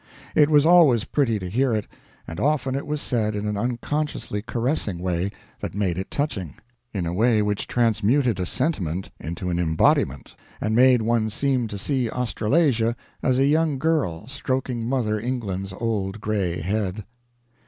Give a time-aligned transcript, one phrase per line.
[0.33, 1.85] It was always pretty to hear it,
[2.27, 6.55] and often it was said in an unconsciously caressing way that made it touching;
[6.91, 11.77] in a way which transmuted a sentiment into an embodiment, and made one seem to
[11.77, 17.05] see Australasia as a young girl stroking mother England's old gray head.